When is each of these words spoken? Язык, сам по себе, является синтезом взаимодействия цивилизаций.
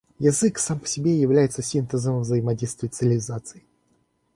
Язык, 0.17 0.57
сам 0.57 0.79
по 0.79 0.87
себе, 0.87 1.15
является 1.21 1.61
синтезом 1.61 2.21
взаимодействия 2.21 2.89
цивилизаций. 2.89 3.63